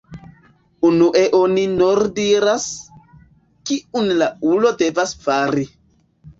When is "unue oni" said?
0.87-1.65